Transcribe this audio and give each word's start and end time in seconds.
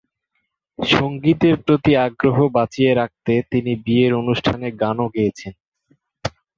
সংগীতের 0.79 1.55
প্রতি 1.65 1.91
আগ্রহ 2.05 2.37
বাঁচিয়ে 2.55 2.91
রাখতে 2.95 3.33
তিনি 3.51 3.71
বিয়ের 3.85 4.13
অনুষ্ঠানে 4.21 4.67
গানও 4.81 5.07
গেয়েছেন। 5.15 5.53